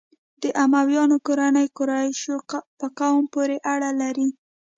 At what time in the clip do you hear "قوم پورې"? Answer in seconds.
2.99-3.57